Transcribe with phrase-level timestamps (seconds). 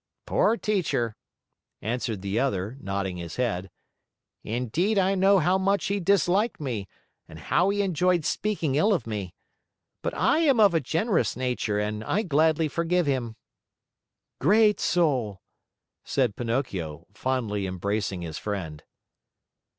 [0.25, 1.15] '""Poor teacher!"
[1.79, 3.69] answered the other, nodding his head.
[4.43, 6.87] "Indeed I know how much he disliked me
[7.27, 9.35] and how he enjoyed speaking ill of me.
[10.01, 13.35] But I am of a generous nature, and I gladly forgive him."
[14.39, 15.43] "Great soul!"
[16.03, 18.81] said Pinocchio, fondly embracing his friend.